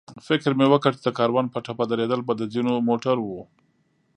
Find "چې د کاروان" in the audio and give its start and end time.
0.97-1.45